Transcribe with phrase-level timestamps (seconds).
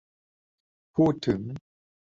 [0.95, 1.41] พูดถึง